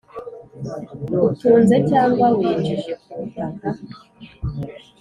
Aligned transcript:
utunze 1.27 1.75
cyangwa 1.89 2.25
winjije 2.37 2.91
ku 3.01 3.09
butaka 3.17 3.67